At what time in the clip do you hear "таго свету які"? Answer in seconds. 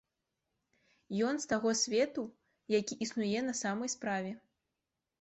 1.53-3.01